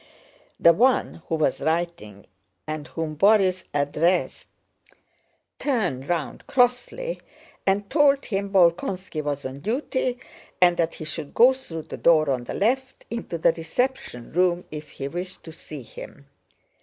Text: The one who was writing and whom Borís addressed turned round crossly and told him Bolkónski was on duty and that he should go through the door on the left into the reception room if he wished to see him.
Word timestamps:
The 0.59 0.73
one 0.73 1.21
who 1.27 1.35
was 1.35 1.61
writing 1.61 2.25
and 2.65 2.87
whom 2.87 3.15
Borís 3.15 3.65
addressed 3.71 4.47
turned 5.59 6.09
round 6.09 6.47
crossly 6.47 7.21
and 7.67 7.87
told 7.87 8.25
him 8.25 8.49
Bolkónski 8.49 9.21
was 9.23 9.45
on 9.45 9.59
duty 9.59 10.17
and 10.59 10.75
that 10.77 10.95
he 10.95 11.05
should 11.05 11.35
go 11.35 11.53
through 11.53 11.83
the 11.83 11.97
door 11.97 12.31
on 12.31 12.45
the 12.45 12.55
left 12.55 13.05
into 13.11 13.37
the 13.37 13.51
reception 13.51 14.31
room 14.33 14.65
if 14.71 14.89
he 14.89 15.07
wished 15.07 15.43
to 15.43 15.51
see 15.53 15.83
him. 15.83 16.25